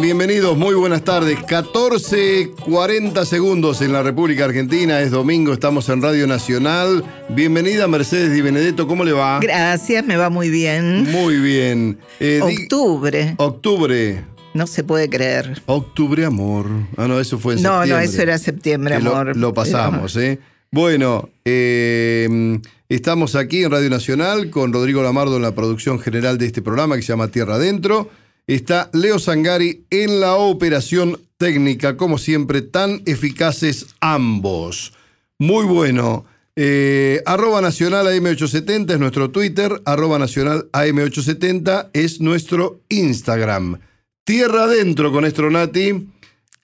[0.00, 1.38] Bienvenidos, muy buenas tardes.
[1.38, 7.02] 14.40 segundos en la República Argentina, es domingo, estamos en Radio Nacional.
[7.30, 9.40] Bienvenida Mercedes Di Benedetto, ¿cómo le va?
[9.40, 11.10] Gracias, me va muy bien.
[11.10, 11.98] Muy bien.
[12.20, 13.34] Eh, octubre.
[13.38, 14.24] Octubre.
[14.52, 15.62] No se puede creer.
[15.64, 16.66] Octubre, amor.
[16.96, 17.88] Ah, no, eso fue en septiembre.
[17.88, 19.34] No, no, eso era septiembre, amor.
[19.34, 20.38] Lo, pasamos, ¿eh?
[20.70, 22.58] Bueno, eh,
[22.90, 26.96] estamos aquí en Radio Nacional con Rodrigo Lamardo en la producción general de este programa
[26.96, 28.10] que se llama Tierra Adentro.
[28.46, 34.92] Está Leo Sangari en la operación técnica, como siempre, tan eficaces ambos.
[35.38, 36.24] Muy bueno.
[36.54, 43.80] Eh, arroba Nacional AM870 es nuestro Twitter, arroba Nacional AM870 es nuestro Instagram.
[44.24, 46.08] Tierra Adentro con Estronati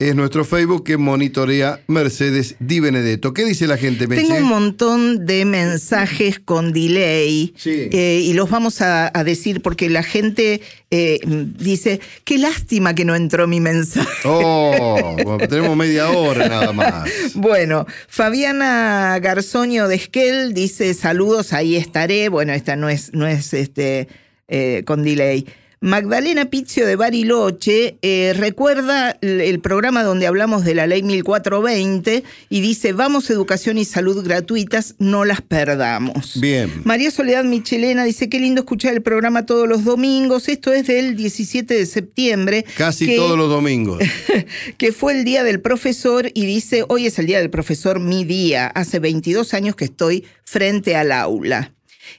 [0.09, 3.33] es nuestro Facebook que monitorea Mercedes Di Benedetto.
[3.33, 4.23] ¿Qué dice la gente, Meche?
[4.23, 10.03] Tengo un montón de mensajes con delay eh, y los vamos a, decir porque la
[10.03, 14.27] gente eh, dice, qué lástima que no entró mi mensaje.
[14.27, 15.15] Oh,
[15.49, 17.09] tenemos media hora nada más.
[17.35, 22.27] bueno, Fabiana Garzoño de Esquel dice, saludos, ahí estaré.
[22.27, 24.09] Bueno, esta no es, no es este,
[24.49, 25.45] eh, con delay.
[25.83, 32.61] Magdalena Pizio de Bariloche eh, recuerda el programa donde hablamos de la ley 1420 y
[32.61, 36.39] dice, vamos educación y salud gratuitas, no las perdamos.
[36.39, 36.71] Bien.
[36.85, 41.17] María Soledad Michelena dice, qué lindo escuchar el programa todos los domingos, esto es del
[41.17, 42.63] 17 de septiembre.
[42.77, 44.01] Casi todos los domingos.
[44.77, 48.23] que fue el día del profesor y dice, hoy es el día del profesor, mi
[48.23, 51.73] día, hace 22 años que estoy frente al aula.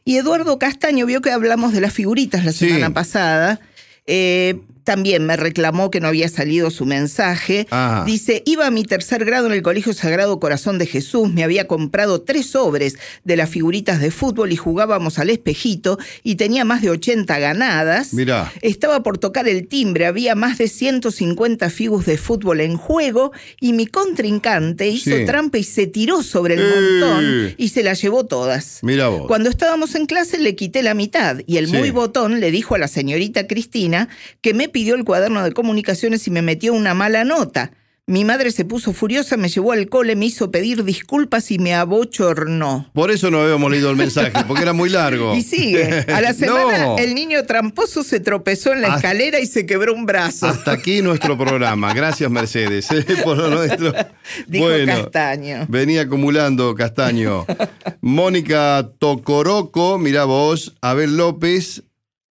[0.04, 3.60] Y Eduardo Castaño vio que hablamos de las figuritas la semana pasada.
[4.06, 7.66] Eh, también me reclamó que no había salido su mensaje.
[8.06, 11.66] Dice, iba a mi tercer grado en el Colegio Sagrado Corazón de Jesús, me había
[11.66, 16.82] comprado tres sobres de las figuritas de fútbol y jugábamos al espejito y tenía más
[16.82, 18.12] de 80 ganadas.
[18.14, 18.52] Mirá.
[18.60, 23.72] Estaba por tocar el timbre, había más de 150 figus de fútbol en juego y
[23.72, 28.80] mi contrincante hizo trampa y se tiró sobre el montón y se las llevó todas.
[28.82, 29.26] Mira vos.
[29.26, 32.78] Cuando estábamos en clase le quité la mitad y el muy botón le dijo a
[32.78, 34.08] la señorita Cristina
[34.40, 37.70] que me pidió el cuaderno de comunicaciones y me metió una mala nota.
[38.06, 41.74] Mi madre se puso furiosa, me llevó al cole, me hizo pedir disculpas y me
[41.74, 42.90] abochornó.
[42.92, 45.34] Por eso no habíamos leído el mensaje, porque era muy largo.
[45.34, 46.04] Y sigue.
[46.12, 50.04] A la semana el niño tramposo se tropezó en la escalera y se quebró un
[50.04, 50.48] brazo.
[50.48, 51.94] Hasta aquí nuestro programa.
[51.94, 53.94] Gracias, Mercedes, eh, por lo nuestro.
[54.48, 55.64] Dijo Castaño.
[55.68, 57.46] Venía acumulando Castaño.
[58.02, 61.84] Mónica Tocoroco, mira vos, Abel López,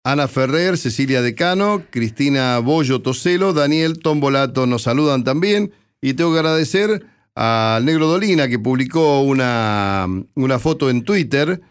[0.05, 5.71] Ana Ferrer, Cecilia Decano, Cristina Bollo Toselo, Daniel Tombolato nos saludan también.
[6.01, 7.05] Y tengo que agradecer
[7.35, 11.61] al Negro Dolina que publicó una, una foto en Twitter.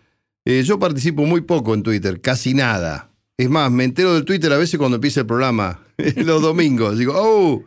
[0.47, 3.11] Eh, yo participo muy poco en Twitter, casi nada.
[3.37, 5.83] Es más, me entero del Twitter a veces cuando empieza el programa,
[6.17, 6.99] los domingos.
[6.99, 7.65] Digo, oh,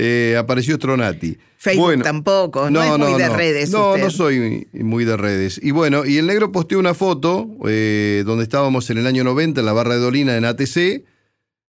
[0.00, 1.36] eh, apareció Stronati.
[1.56, 3.70] Facebook tampoco, no, es muy de redes.
[3.70, 5.58] No, no soy muy de redes.
[5.60, 9.58] Y bueno, y el negro posteó una foto eh, donde estábamos en el año 90
[9.58, 11.04] en la barra de Dolina en ATC,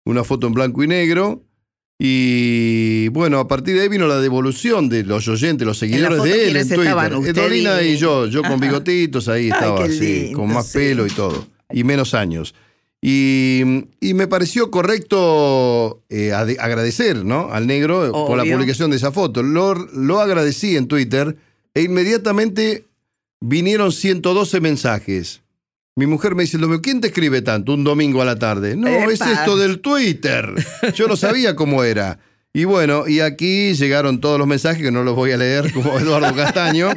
[0.04, 1.42] una foto en blanco y negro.
[1.98, 6.48] Y bueno, a partir de ahí vino la devolución de los oyentes, los seguidores de
[6.48, 7.34] él en Twitter.
[7.34, 11.82] Dolina y, yo, yo con bigotitos, ahí estaba así, con más pelo y todo, y
[11.82, 12.54] menos años.
[13.00, 13.62] Y,
[14.00, 17.52] me pareció correcto eh, agradecer ¿no?
[17.52, 19.42] al negro por la publicación de esa foto.
[19.42, 21.36] Lo, lo agradecí en Twitter
[21.74, 22.84] e inmediatamente
[23.40, 25.42] vinieron 112 mensajes.
[25.94, 28.76] Mi mujer me dice, ¿quién te escribe tanto un domingo a la tarde?
[28.76, 30.54] No, es esto del Twitter.
[30.94, 32.20] Yo no sabía cómo era.
[32.52, 35.98] Y bueno, y aquí llegaron todos los mensajes que no los voy a leer como
[35.98, 36.90] Eduardo Castaño,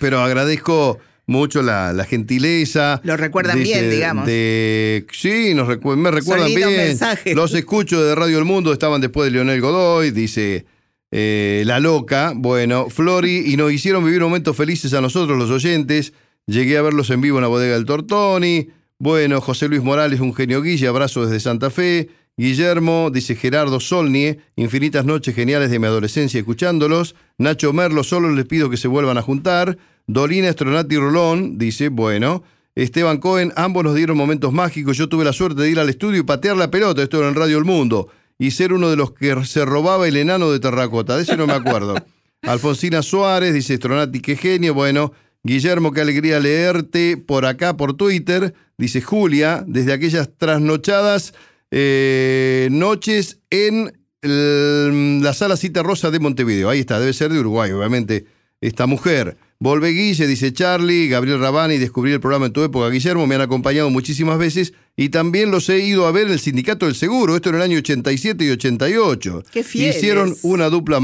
[0.00, 0.98] pero agradezco
[1.30, 3.00] mucho la, gentileza.
[3.04, 4.26] Lo recuerdan bien, digamos.
[4.26, 6.98] sí, nos me recuerdan bien.
[7.34, 10.66] Los escucho de Radio El Mundo, estaban después de Leonel Godoy, dice
[11.10, 12.32] eh, La Loca.
[12.34, 16.12] Bueno, Flori, y nos hicieron vivir momentos felices a nosotros, los oyentes.
[16.46, 18.68] Llegué a verlos en vivo en la bodega del Tortoni.
[18.98, 22.10] Bueno, José Luis Morales, un genio guille, abrazo desde Santa Fe.
[22.40, 27.14] Guillermo, dice Gerardo Solnie, infinitas noches geniales de mi adolescencia escuchándolos.
[27.36, 29.76] Nacho Merlo, solo les pido que se vuelvan a juntar.
[30.06, 32.42] Dolina Estronati Rolón dice, bueno,
[32.74, 34.96] Esteban Cohen, ambos nos dieron momentos mágicos.
[34.96, 37.34] Yo tuve la suerte de ir al estudio y patear la pelota, esto era en
[37.34, 38.08] Radio El Mundo,
[38.38, 41.18] y ser uno de los que se robaba el enano de terracota.
[41.18, 41.94] De ese no me acuerdo.
[42.40, 44.72] Alfonsina Suárez dice, Stronati, qué genio.
[44.72, 48.54] Bueno, Guillermo, qué alegría leerte por acá, por Twitter.
[48.78, 51.34] Dice Julia, desde aquellas trasnochadas
[51.70, 56.68] eh, noches en la sala Cita Rosa de Montevideo.
[56.68, 58.26] Ahí está, debe ser de Uruguay, obviamente,
[58.60, 59.36] esta mujer.
[59.58, 63.42] Volve Guille, dice Charlie, Gabriel Rabani, descubrí el programa en tu época, Guillermo, me han
[63.42, 67.36] acompañado muchísimas veces y también los he ido a ver en el Sindicato del Seguro,
[67.36, 69.42] esto en el año 87 y 88.
[69.52, 71.00] Qué Hicieron una dupla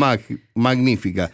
[0.54, 1.30] magnífica.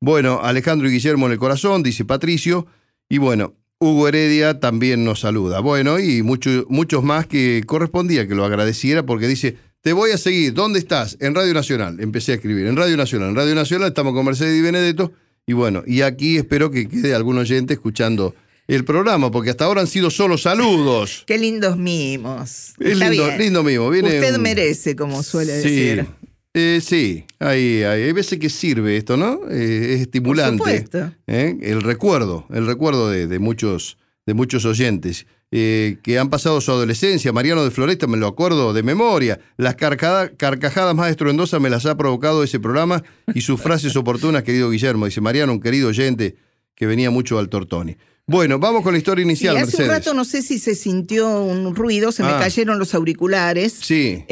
[0.00, 2.66] Bueno, Alejandro y Guillermo en el corazón, dice Patricio,
[3.08, 3.54] y bueno,
[3.84, 5.60] Hugo Heredia también nos saluda.
[5.60, 10.54] Bueno, y muchos más que correspondía que lo agradeciera porque dice, te voy a seguir,
[10.54, 11.16] ¿dónde estás?
[11.20, 12.00] En Radio Nacional.
[12.00, 13.30] Empecé a escribir, en Radio Nacional.
[13.30, 15.12] En Radio Nacional estamos con Mercedes y Benedetto
[15.46, 18.34] y bueno, y aquí espero que quede algún oyente escuchando
[18.66, 21.24] el programa, porque hasta ahora han sido solo saludos.
[21.26, 22.72] Qué lindos mimos.
[22.78, 23.88] Es lindo, lindo mimo.
[23.88, 25.68] Usted merece, como suele sí.
[25.68, 26.06] decir.
[26.56, 29.40] Eh, sí, hay, hay, veces que sirve esto, ¿no?
[29.50, 30.58] Eh, es estimulante.
[30.58, 31.12] Por supuesto.
[31.26, 31.58] ¿eh?
[31.60, 35.26] El recuerdo, el recuerdo de, muchos, de muchos oyentes.
[35.50, 37.32] que han pasado su adolescencia.
[37.32, 39.40] Mariano de Floresta, me lo acuerdo de memoria.
[39.56, 43.02] Las carcajadas más estruendosas me las ha provocado ese programa
[43.34, 45.06] y sus frases oportunas, querido Guillermo.
[45.06, 46.36] Dice Mariano, un querido oyente
[46.76, 47.96] que venía mucho al Tortoni.
[48.26, 51.74] Bueno, vamos con la historia inicial, hace un rato no sé si se sintió un
[51.74, 52.38] ruido, se me ah.
[52.38, 53.72] cayeron los auriculares.
[53.72, 54.24] Sí.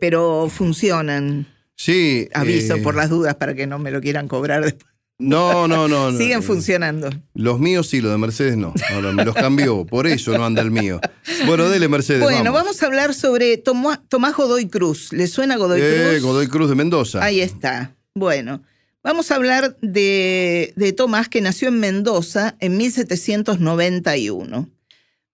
[0.00, 1.46] pero funcionan.
[1.78, 2.28] Sí.
[2.34, 4.92] Aviso por las dudas para que no me lo quieran cobrar después.
[5.20, 6.12] No, no, no.
[6.18, 7.08] Siguen funcionando.
[7.34, 8.74] Los míos sí, los de Mercedes no.
[8.92, 11.00] Ahora me los cambió, por eso no anda el mío.
[11.46, 12.22] Bueno, dele Mercedes.
[12.22, 14.00] Bueno, vamos, a hablar sobre Tomás
[14.36, 15.12] Godoy Cruz.
[15.12, 16.22] ¿Le suena Godoy eh, Cruz?
[16.22, 17.22] Godoy Cruz de Mendoza.
[17.22, 17.94] Ahí está.
[18.14, 18.62] Bueno,
[19.02, 24.68] vamos a hablar de, de Tomás que nació en Mendoza en 1791.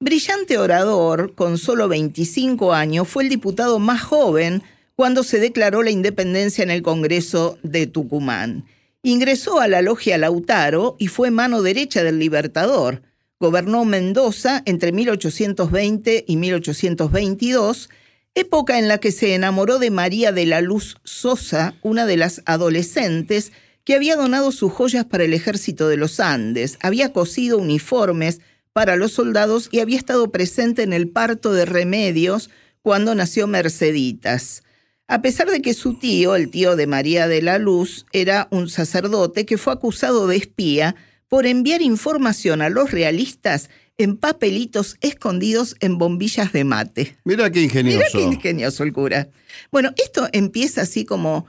[0.01, 4.63] Brillante orador, con solo 25 años, fue el diputado más joven
[4.97, 8.65] cuando se declaró la independencia en el Congreso de Tucumán.
[9.03, 13.03] Ingresó a la logia Lautaro y fue mano derecha del Libertador.
[13.41, 17.91] Gobernó Mendoza entre 1820 y 1822,
[18.35, 22.43] época en la que se enamoró de María de la Luz Sosa, una de las
[22.47, 23.53] adolescentes
[23.83, 28.41] que había donado sus joyas para el ejército de los Andes, había cosido uniformes
[28.73, 32.49] para los soldados y había estado presente en el parto de Remedios
[32.81, 34.64] cuando nació Merceditas
[35.07, 38.69] a pesar de que su tío, el tío de María de la Luz, era un
[38.69, 40.97] sacerdote que fue acusado de espía
[41.29, 43.69] por enviar información a los realistas
[43.99, 47.17] en papelitos escondidos en bombillas de mate.
[47.25, 47.99] Mira qué ingenioso.
[47.99, 49.29] Mira qué ingenioso el cura.
[49.71, 51.47] Bueno, esto empieza así como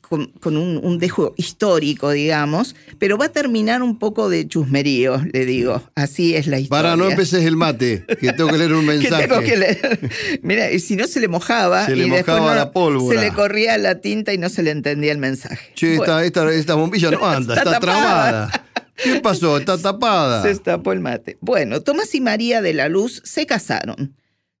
[0.00, 5.82] con, un, dejo histórico, digamos, pero va a terminar un poco de chusmerío, le digo.
[5.94, 6.82] Así es la historia.
[6.82, 9.26] Para, no empeces el mate, que tengo que leer un mensaje.
[9.26, 10.10] tengo que leer.
[10.42, 13.18] Mira, y si no se le mojaba, se le y mojaba la pólvora.
[13.18, 15.72] Se le corría la tinta y no se le entendía el mensaje.
[15.74, 18.66] Che, esta, bombilla no anda, está, está tramada.
[19.02, 19.56] ¿Qué pasó?
[19.56, 20.42] Está tapada.
[20.42, 21.38] Se tapó el mate.
[21.40, 24.14] Bueno, Tomás y María de la Luz se casaron.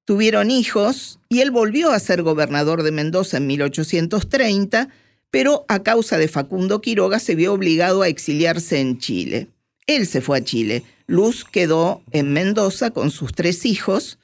[0.06, 4.88] Tuvieron hijos y él volvió a ser gobernador de Mendoza en 1830
[5.30, 9.48] pero a causa de Facundo Quiroga se vio obligado a exiliarse en Chile.
[9.86, 10.82] Él se fue a Chile.
[11.06, 14.18] Luz quedó en Mendoza con sus tres hijos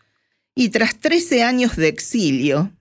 [0.54, 2.72] y tras 13 años de exilio,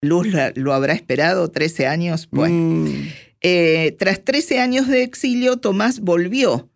[0.00, 3.08] Luz lo habrá esperado 13 años, bueno, mm.
[3.40, 6.68] eh, tras 13 años de exilio, Tomás volvió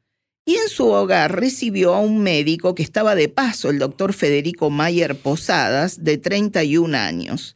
[0.49, 4.71] y en su hogar recibió a un médico que estaba de paso, el doctor Federico
[4.71, 7.55] Mayer Posadas, de 31 años.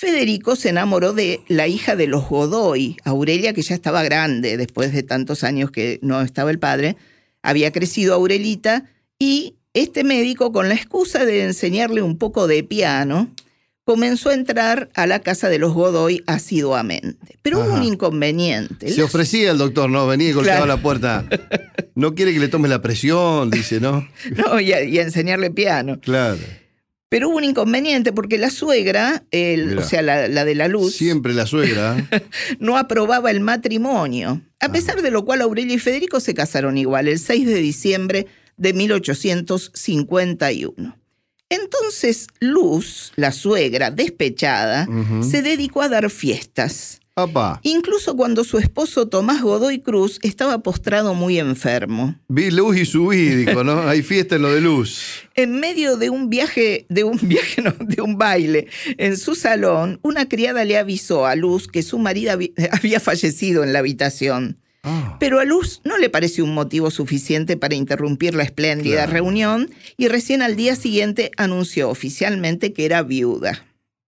[0.00, 4.94] Federico se enamoró de la hija de los Godoy, Aurelia, que ya estaba grande después
[4.94, 6.96] de tantos años que no estaba el padre.
[7.42, 8.84] Había crecido Aurelita
[9.18, 13.28] y este médico, con la excusa de enseñarle un poco de piano,
[13.84, 17.36] comenzó a entrar a la casa de los Godoy asiduamente.
[17.42, 18.88] Pero hubo un inconveniente.
[18.88, 20.06] Se ofrecía el doctor, ¿no?
[20.06, 21.26] Venía y golpeaba la puerta.
[21.94, 24.08] No quiere que le tome la presión, dice, ¿no?
[24.34, 26.00] No, y y a enseñarle piano.
[26.00, 26.38] Claro.
[27.10, 29.24] Pero hubo un inconveniente porque la suegra,
[29.76, 30.94] o sea, la, de la luz.
[30.94, 32.08] Siempre la suegra.
[32.60, 34.40] no aprobaba el matrimonio.
[34.60, 34.72] A ah.
[34.72, 38.74] pesar de lo cual Aurelia y Federico se casaron igual, el 6 de diciembre de
[38.74, 40.96] 1851.
[41.48, 44.86] Entonces Luz, la suegra despechada,
[45.28, 46.99] se dedicó a dar fiestas.
[47.62, 52.16] Incluso cuando su esposo Tomás Godoy Cruz estaba postrado muy enfermo.
[52.28, 53.88] Vi luz y subí, dijo, ¿no?
[53.88, 55.28] Hay fiesta en lo de luz.
[55.34, 60.00] En medio de un viaje, de un viaje, no, de un baile, en su salón,
[60.02, 62.32] una criada le avisó a Luz que su marido
[62.72, 64.58] había fallecido en la habitación.
[64.82, 65.18] Ah.
[65.20, 70.08] Pero a Luz no le pareció un motivo suficiente para interrumpir la espléndida reunión y
[70.08, 73.66] recién al día siguiente anunció oficialmente que era viuda.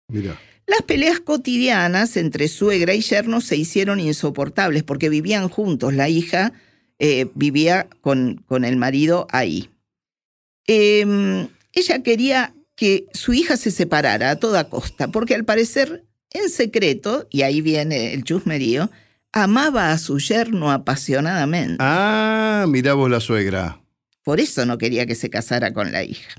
[0.09, 0.37] Mira.
[0.67, 5.93] Las peleas cotidianas entre suegra y yerno se hicieron insoportables porque vivían juntos.
[5.93, 6.51] La hija
[6.99, 9.69] eh, vivía con, con, el marido ahí.
[10.65, 16.49] Em, ella quería que su hija se separara a toda costa, porque al parecer, en
[16.49, 18.91] secreto, y ahí viene el chusmerío,
[19.31, 21.77] amaba a su yerno apasionadamente.
[21.79, 23.79] Ah, mirá vos la suegra.
[24.23, 26.35] Por eso no quería que se casara con la hija.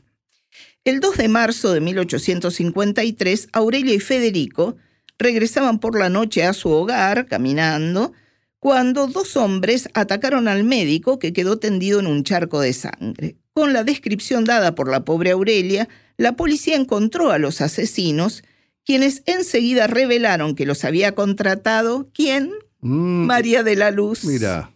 [0.88, 4.78] El 2 de marzo de 1853, Aurelia y Federico
[5.18, 8.14] regresaban por la noche a su hogar caminando
[8.59, 13.37] cuando dos hombres atacaron al médico que quedó tendido en un charco de sangre.
[13.52, 18.42] Con la descripción dada por la pobre Aurelia, la policía encontró a los asesinos,
[18.83, 22.50] quienes enseguida revelaron que los había contratado, ¿quién?
[22.80, 23.26] Mm.
[23.26, 24.25] María de la Luz.
[24.25, 24.73] Mira.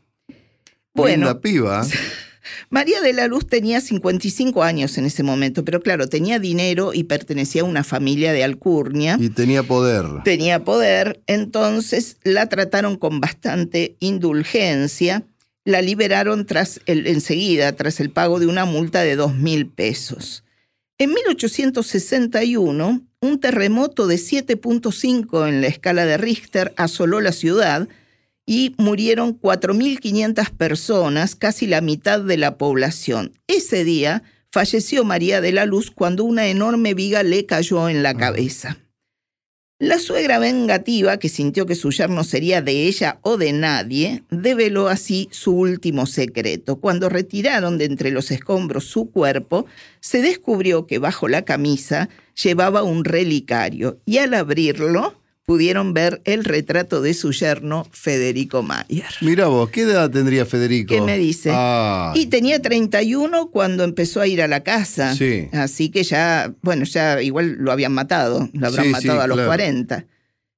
[0.93, 1.25] Bueno.
[1.25, 1.87] La piba.
[2.71, 7.05] María de la Luz tenía 55 años en ese momento, pero claro, tenía dinero y
[7.05, 9.17] pertenecía a una familia de alcurnia.
[9.21, 10.07] Y tenía poder.
[10.25, 15.25] Tenía poder, entonces la trataron con bastante indulgencia.
[15.65, 20.45] La liberaron tras el, enseguida, tras el pago de una multa de dos mil pesos.
[20.99, 27.89] En 1861, un terremoto de 7.5 en la escala de Richter asoló la ciudad
[28.47, 33.33] y murieron 4.500 personas, casi la mitad de la población.
[33.47, 38.11] Ese día falleció María de la Luz cuando una enorme viga le cayó en la
[38.11, 38.17] ah.
[38.17, 38.79] cabeza.
[39.83, 44.87] La suegra vengativa, que sintió que su yerno sería de ella o de nadie, develó
[44.87, 46.77] así su último secreto.
[46.77, 49.67] Cuando retiraron de entre los escombros su cuerpo,
[49.99, 52.09] se descubrió que bajo la camisa
[52.41, 59.07] llevaba un relicario y al abrirlo pudieron ver el retrato de su yerno Federico Mayer.
[59.21, 60.95] Mira vos, ¿qué edad tendría Federico?
[60.95, 61.51] ¿Qué me dice?
[61.53, 62.13] Ah.
[62.15, 65.15] Y tenía 31 cuando empezó a ir a la casa.
[65.17, 65.49] Sí.
[65.53, 70.07] Así que ya, bueno, ya igual lo habían matado, lo habrán matado a los 40.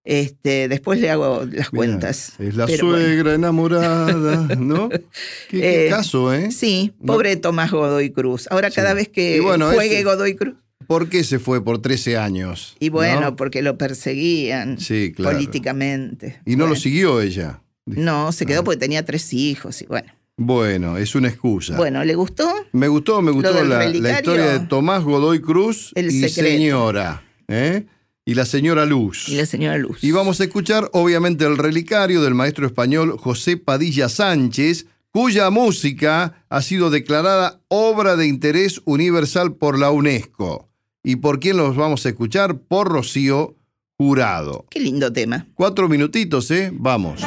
[0.04, 2.34] Este, después le hago las cuentas.
[2.38, 4.90] Es la suegra enamorada, ¿no?
[5.48, 6.50] ¿Qué, eh, caso, ¿eh?
[6.50, 8.46] Sí, pobre Tomás Godoy Cruz.
[8.50, 10.56] Ahora cada vez que juegue Godoy Cruz.
[10.86, 12.76] ¿Por qué se fue por 13 años?
[12.80, 14.78] Y bueno, porque lo perseguían
[15.16, 16.40] políticamente.
[16.44, 17.60] ¿Y no lo siguió ella?
[17.86, 18.64] No, se quedó ah.
[18.64, 20.10] porque tenía tres hijos y bueno.
[20.36, 21.76] Bueno, es una excusa.
[21.76, 22.52] Bueno, ¿le gustó?
[22.72, 27.22] Me gustó, me gustó la, historia de Tomás Godoy Cruz y señora.
[27.46, 27.86] ¿eh?
[28.24, 29.28] Y la señora Luz.
[29.28, 30.02] Y la señora Luz.
[30.02, 36.44] Y vamos a escuchar, obviamente, el relicario del maestro español José Padilla Sánchez, cuya música
[36.48, 40.68] ha sido declarada obra de interés universal por la UNESCO.
[41.04, 42.58] ¿Y por quién los vamos a escuchar?
[42.58, 43.56] Por Rocío
[43.98, 44.64] Jurado.
[44.70, 45.46] Qué lindo tema.
[45.54, 46.70] Cuatro minutitos, ¿eh?
[46.72, 47.20] Vamos.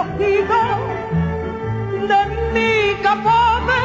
[0.00, 0.60] Trocito
[2.08, 2.20] de
[2.54, 3.80] mi capote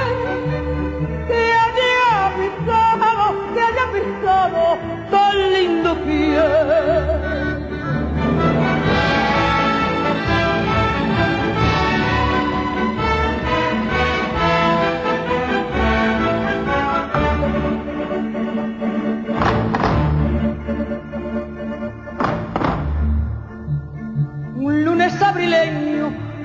[1.27, 4.77] que haya pisado, que haya pisado
[5.11, 6.75] tan lindo pie.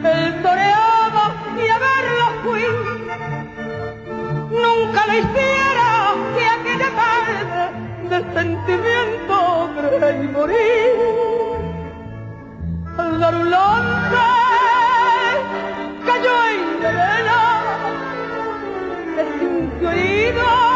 [0.04, 2.66] El toreaba y a verlo fui.
[4.50, 7.64] Nunca lo hiciera que aquella tarde
[8.08, 9.36] de sentimiento
[9.76, 10.94] creí morir.
[12.98, 14.16] Al dar un lance
[16.06, 17.42] cayó en la vela,
[19.16, 20.69] le sintió oído,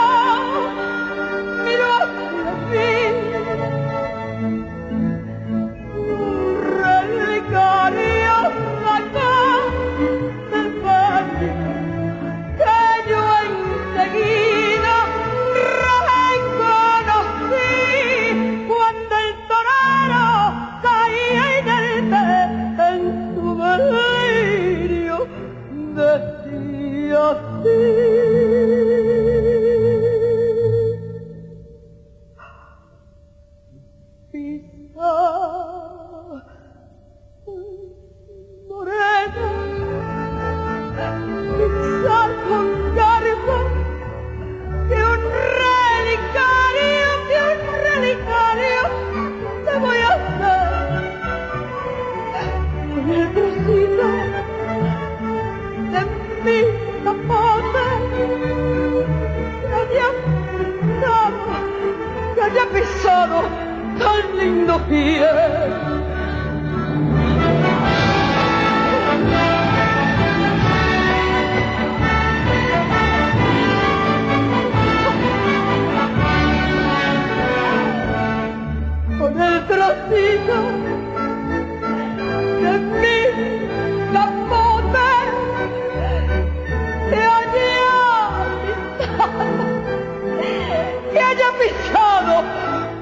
[91.27, 92.43] haya pisado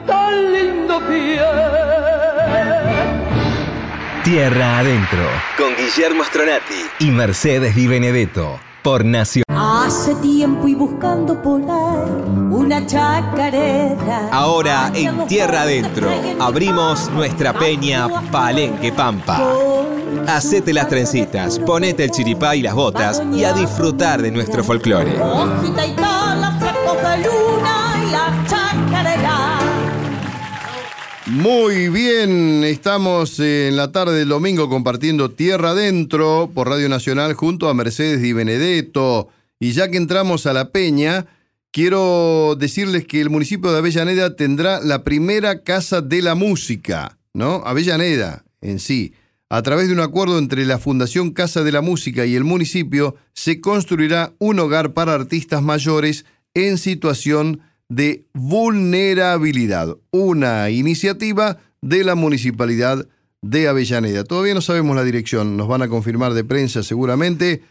[0.07, 1.41] tan lindo pie.
[4.25, 5.26] Tierra Adentro,
[5.59, 9.45] con Guillermo Stronati y Mercedes Di Benedetto, por Nación.
[9.49, 12.11] Hace tiempo y buscando por ahí
[12.50, 14.29] una chacarera.
[14.31, 16.09] Ahora en Tierra Adentro
[16.41, 19.43] abrimos nuestra peña Palenque Pampa.
[20.29, 25.19] Hacete las trencitas, ponete el chiripá y las botas y a disfrutar de nuestro folclore.
[31.32, 37.71] Muy bien, estamos en la tarde del domingo compartiendo Tierra Adentro por Radio Nacional junto
[37.71, 39.30] a Mercedes Di Benedetto.
[39.58, 41.25] Y ya que entramos a la peña,
[41.71, 47.62] quiero decirles que el municipio de Avellaneda tendrá la primera casa de la música, ¿no?
[47.64, 49.14] Avellaneda en sí.
[49.49, 53.16] A través de un acuerdo entre la Fundación Casa de la Música y el municipio,
[53.32, 57.72] se construirá un hogar para artistas mayores en situación de
[58.33, 59.97] vulnerabilidad.
[60.11, 63.07] Una iniciativa de la Municipalidad
[63.43, 64.25] de Avellaneda.
[64.25, 67.63] Todavía no sabemos la dirección, nos van a confirmar de prensa seguramente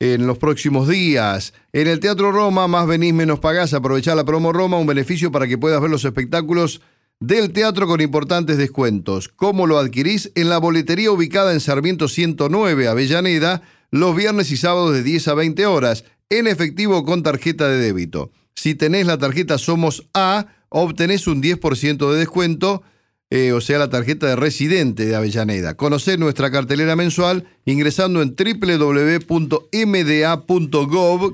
[0.00, 1.52] en los próximos días.
[1.72, 3.74] En el Teatro Roma, más venís, menos pagás.
[3.74, 6.80] Aprovechá la promo Roma, un beneficio para que puedas ver los espectáculos
[7.20, 9.28] del teatro con importantes descuentos.
[9.28, 10.32] ¿Cómo lo adquirís?
[10.34, 15.34] En la boletería ubicada en Sarmiento 109, Avellaneda, los viernes y sábados de 10 a
[15.34, 18.32] 20 horas, en efectivo con tarjeta de débito.
[18.60, 22.82] Si tenés la tarjeta Somos A, obtenés un 10% de descuento,
[23.30, 25.78] eh, o sea, la tarjeta de residente de Avellaneda.
[25.78, 29.30] Conocé nuestra cartelera mensual ingresando en www.mda.gov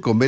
[0.00, 0.20] con.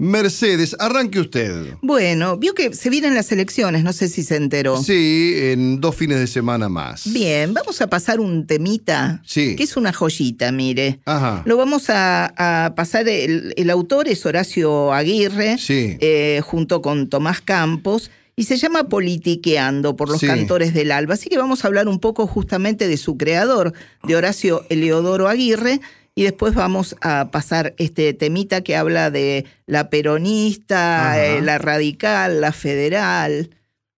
[0.00, 1.74] Mercedes, arranque usted.
[1.82, 4.82] Bueno, vio que se vienen las elecciones, no sé si se enteró.
[4.82, 7.12] Sí, en dos fines de semana más.
[7.12, 9.22] Bien, vamos a pasar un temita.
[9.26, 9.56] Sí.
[9.56, 11.00] Que es una joyita, mire.
[11.04, 11.42] Ajá.
[11.44, 12.32] Lo vamos a,
[12.66, 15.98] a pasar, el, el autor es Horacio Aguirre, Sí.
[16.00, 20.26] eh, junto con Tomás Campos, y se llama Politiqueando por los Sí.
[20.26, 21.12] cantores del alba.
[21.14, 25.80] Así que vamos a hablar un poco justamente de su creador, de Horacio Eleodoro Aguirre,
[26.20, 32.42] y después vamos a pasar este temita que habla de la peronista, eh, la radical,
[32.42, 33.48] la federal.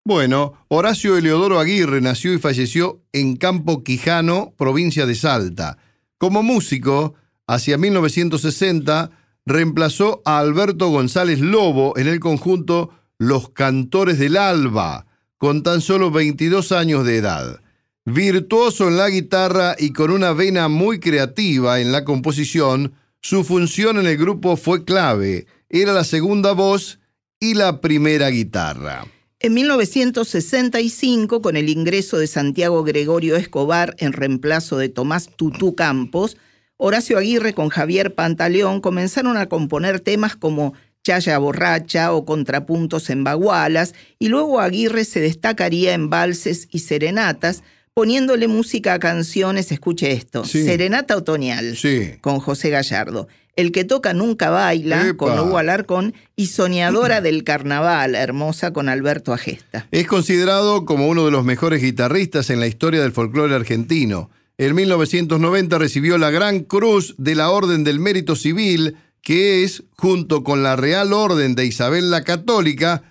[0.04, 5.78] Bueno, Horacio Eleodoro Aguirre nació y falleció en Campo Quijano, provincia de Salta.
[6.16, 7.14] Como músico,
[7.48, 9.10] hacia 1960
[9.44, 15.06] reemplazó a Alberto González Lobo en el conjunto Los Cantores del Alba,
[15.38, 17.60] con tan solo 22 años de edad.
[18.04, 23.96] Virtuoso en la guitarra y con una vena muy creativa en la composición, su función
[23.96, 25.46] en el grupo fue clave.
[25.68, 26.98] Era la segunda voz
[27.38, 29.06] y la primera guitarra.
[29.38, 36.36] En 1965, con el ingreso de Santiago Gregorio Escobar en reemplazo de Tomás Tutú Campos,
[36.78, 43.22] Horacio Aguirre con Javier Pantaleón comenzaron a componer temas como Chaya Borracha o Contrapuntos en
[43.22, 47.62] Bagualas, y luego Aguirre se destacaría en valses y serenatas,
[47.94, 50.64] poniéndole música a canciones, escuche esto, Sí.
[50.64, 52.12] Serenata Otoñal, Sí.
[52.20, 53.28] con José Gallardo.
[53.54, 55.16] El que toca nunca baila, Epa.
[55.18, 59.86] con Hugo Alarcón, y Soñadora del Carnaval, hermosa, con Alberto Agesta.
[59.90, 64.30] Es considerado como uno de los mejores guitarristas en la historia del folclore argentino.
[64.56, 70.42] En 1990 recibió la Gran Cruz de la Orden del Mérito Civil, que es, junto
[70.44, 73.02] con la Real Orden de Isabel la Católica,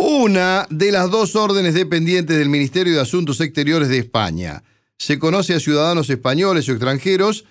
[0.00, 4.62] una de las dos órdenes dependientes del Ministerio de Asuntos Exteriores de España.
[4.96, 7.44] Se conoce a ciudadanos españoles o extranjeros,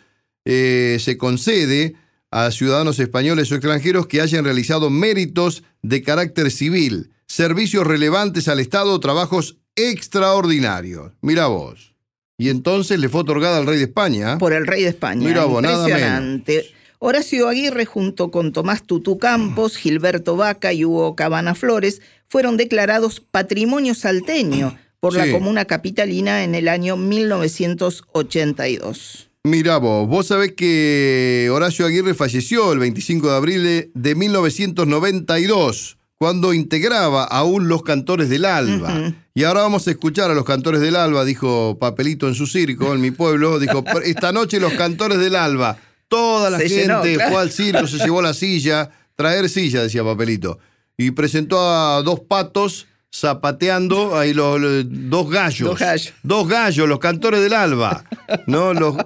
[0.46, 1.94] eh, se concede
[2.32, 8.60] a ciudadanos españoles o extranjeros que hayan realizado méritos de carácter civil, servicios relevantes al
[8.60, 11.12] Estado o trabajos extraordinarios.
[11.22, 11.94] Mira vos.
[12.40, 14.40] Y entonces le fue otorgada al rey de España.
[14.40, 15.28] Por el rey de España.
[15.28, 16.79] Mira vos, nada Impresionante.
[17.04, 23.22] Horacio Aguirre junto con Tomás Tutú Campos, Gilberto Vaca y Hugo Cabana Flores fueron declarados
[23.22, 29.30] patrimonio salteño por la comuna capitalina en el año 1982.
[29.46, 35.98] Mira vos, vos sabés que Horacio Aguirre falleció el 25 de abril de- de 1992,
[36.18, 39.14] cuando integraba aún los cantores del Alba.
[39.34, 42.94] Y ahora vamos a escuchar a los cantores del Alba, dijo Papelito en su circo,
[42.94, 45.78] en mi pueblo, dijo, "Pero esta noche los cantores del Alba.
[46.10, 47.32] Toda la Se gente llenó, claro.
[47.32, 50.60] fue al circo, se llevó la silla, traer silla, decía Papelito.
[50.98, 55.70] Y presentó a dos patos zapateando ahí los, los- dos gallos.
[55.70, 56.14] Dos gallos.
[56.24, 58.04] Dos gallos, los cantores del alba.
[58.48, 58.74] ¿No?
[58.74, 58.98] Los,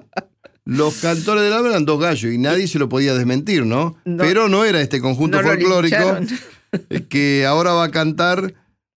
[0.66, 3.96] los cantores del alba eran dos gallos y nadie se lo podía desmentir, ¿no?
[4.06, 4.24] No.
[4.24, 6.18] Pero no era este conjunto No folclórico
[7.10, 8.54] que ahora va a cantar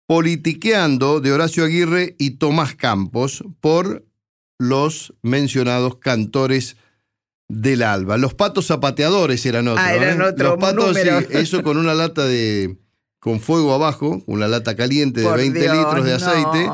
[0.06, 4.04] Politiqueando de Horacio Aguirre y Tomás Campos por
[4.58, 6.76] los mencionados cantores
[7.48, 8.16] del alba.
[8.16, 9.84] Los patos zapateadores eran otros.
[9.86, 10.24] Ah, eran ¿eh?
[10.24, 12.76] otro Los patos, sí, eso con una lata de.
[13.20, 16.16] con fuego abajo, una lata caliente de Por 20 Dios, litros de no.
[16.16, 16.70] aceite,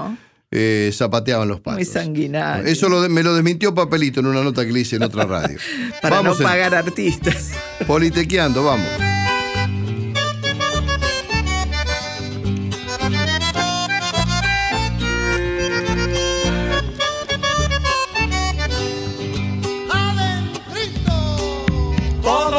[0.53, 1.79] eh, zapateaban los patos.
[1.79, 2.67] Muy sanguinario.
[2.67, 5.59] Eso lo me lo desmintió Papelito en una nota que le hice en otra radio.
[6.03, 7.51] Para vamos no en- pagar artistas.
[7.87, 8.89] Politequeando, vamos.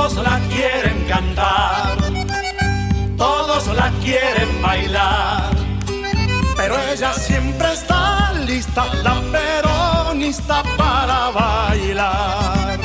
[0.02, 1.96] Todos la quieren cantar,
[3.18, 5.52] todos la quieren bailar,
[6.58, 12.80] pero ella siempre está lista, la peronista para bailar.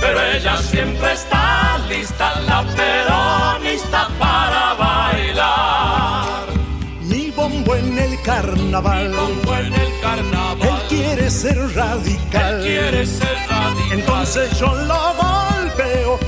[0.00, 6.46] Pero ella siempre está lista, la peronista para bailar.
[7.02, 10.66] Mi bombo en el carnaval, bombo en el carnaval.
[10.66, 13.92] Él quiere ser radical, quiere ser radical.
[13.92, 15.17] Entonces yo lo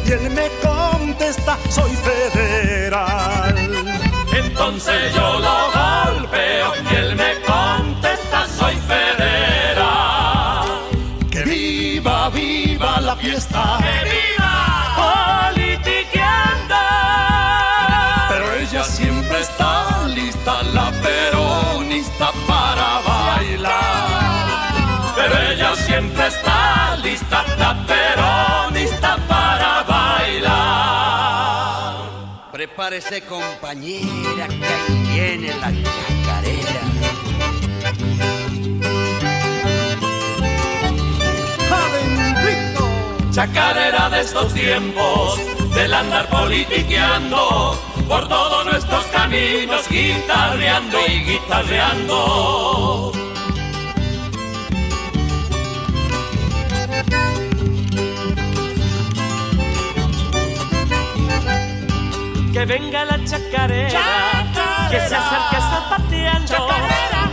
[0.04, 3.54] y él me contesta, soy federal.
[4.32, 10.66] Entonces yo lo golpeo y él me contesta, soy federal.
[11.30, 13.78] Que viva, viva la fiesta.
[13.78, 14.54] Que viva
[15.54, 16.80] politiqueando.
[18.28, 24.72] Pero ella siempre está lista, la peronista para bailar.
[25.16, 26.49] Pero ella siempre está
[32.90, 36.80] Prepárese compañera, que ahí viene la chacarera.
[43.30, 45.38] Chacarera de estos tiempos,
[45.72, 53.19] del andar politiqueando, por todos nuestros caminos, guitarreando y guitarreando.
[62.60, 64.02] Que venga la chacarera,
[64.90, 66.68] que se acerque zapateando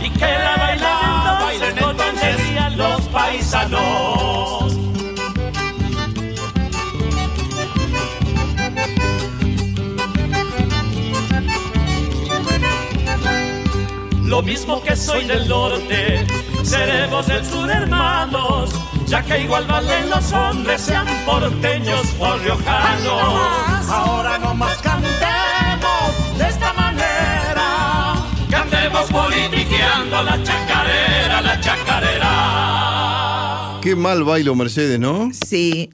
[0.00, 4.72] y que la bailen entonces con alegría los paisanos.
[14.22, 16.26] Lo mismo que soy del norte,
[16.62, 18.70] seremos del sur hermanos,
[19.04, 23.77] ya que igual valen los hombres, sean porteños o riojanos.
[23.88, 28.14] Ahora no más cantemos de esta manera,
[28.50, 33.78] cantemos politiqueando la chacarera, la chacarera.
[33.82, 35.30] Qué mal bailo Mercedes, ¿no?
[35.32, 35.88] Sí,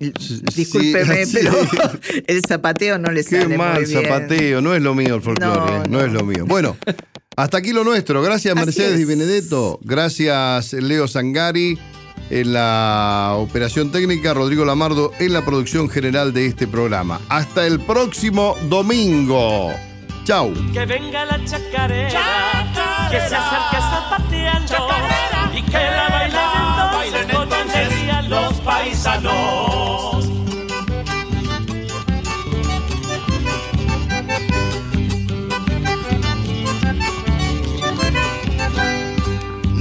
[0.56, 1.38] discúlpeme, sí.
[1.42, 1.54] pero
[2.26, 4.02] el zapateo no le Qué sale mal muy bien.
[4.02, 6.04] zapateo, no es lo mío el folclore, No, eh, no, no.
[6.04, 6.44] es lo mío.
[6.46, 6.76] Bueno,
[7.36, 8.20] hasta aquí lo nuestro.
[8.22, 9.00] Gracias Mercedes es.
[9.00, 9.78] y Benedetto.
[9.82, 11.78] Gracias Leo Sangari
[12.30, 17.20] en la operación técnica, Rodrigo Lamardo en la producción general de este programa.
[17.28, 19.72] Hasta el próximo domingo.
[20.24, 20.52] Chau.
[20.72, 24.88] Que venga la chacarera, que se acerque zapateando
[25.54, 29.73] y que la bailen entonces con alegría los paisanos.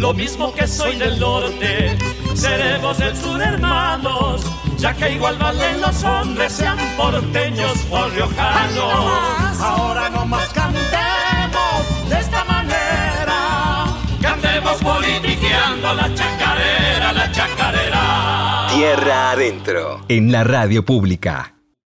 [0.03, 1.97] Lo mismo que soy del norte,
[2.33, 4.41] seremos del sur hermanos,
[4.77, 9.61] ya que igual valen los hombres, sean porteños o riojanos.
[9.61, 13.85] Ahora no más cantemos de esta manera,
[14.21, 18.67] cantemos politiqueando la chacarera, la chacarera.
[18.75, 20.01] Tierra adentro.
[20.09, 21.52] En la radio pública.